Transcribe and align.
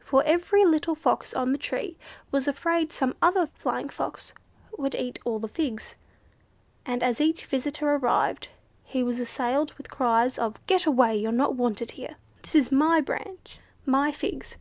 For 0.00 0.22
every 0.24 0.64
little 0.64 0.94
Fox 0.94 1.34
on 1.34 1.52
the 1.52 1.58
tree 1.58 1.98
was 2.30 2.48
afraid 2.48 2.94
some 2.94 3.14
other 3.20 3.46
Flying 3.46 3.90
Fox 3.90 4.32
would 4.78 4.94
eat 4.94 5.18
all 5.26 5.38
the 5.38 5.48
figs, 5.48 5.96
and 6.86 7.02
as 7.02 7.20
each 7.20 7.44
visitor 7.44 7.92
arrived 7.94 8.48
he 8.84 9.02
was 9.02 9.20
assailed 9.20 9.74
with 9.74 9.90
cries 9.90 10.38
of, 10.38 10.64
"Get 10.66 10.86
away 10.86 11.16
you're 11.16 11.30
not 11.30 11.56
wanted 11.56 11.90
here!" 11.90 12.16
"This 12.40 12.54
is 12.54 12.72
my 12.72 13.02
branch, 13.02 13.58
my 13.84 14.12
figs!" 14.12 14.56